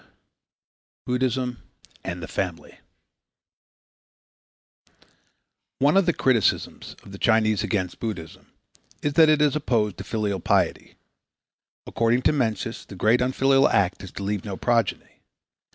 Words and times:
V 0.01 0.07
BUDDHISM 1.11 1.61
AND 2.03 2.23
THE 2.23 2.27
FAMILY 2.27 2.79
One 5.77 5.95
of 5.95 6.07
the 6.07 6.13
criticisms 6.13 6.95
of 7.03 7.11
the 7.11 7.19
Chinese 7.19 7.61
against 7.61 7.99
Buddhism 7.99 8.47
is 9.03 9.13
that 9.13 9.29
it 9.29 9.43
is 9.43 9.55
opposed 9.55 9.99
to 9.99 10.03
filial 10.03 10.39
piety. 10.39 10.95
According 11.85 12.23
to 12.23 12.31
Mencius 12.33 12.83
the 12.83 12.95
greatest 12.95 13.27
unfilial 13.27 13.69
act 13.69 14.01
is 14.01 14.11
to 14.13 14.23
leave 14.23 14.43
no 14.43 14.57
progeny. 14.57 15.21